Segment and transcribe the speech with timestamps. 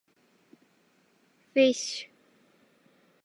[1.53, 2.07] fish